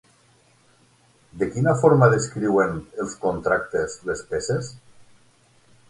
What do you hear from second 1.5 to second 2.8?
quina forma descriuen